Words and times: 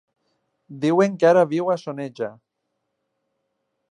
Diuen 0.85 1.19
que 1.23 1.27
ara 1.33 1.43
viu 1.51 1.69
a 1.73 1.77
Soneja. 1.83 2.31